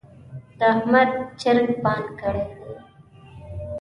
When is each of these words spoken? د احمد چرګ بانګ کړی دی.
د 0.57 0.59
احمد 0.73 1.09
چرګ 1.41 1.69
بانګ 1.83 2.07
کړی 2.19 2.43
دی. 2.53 2.61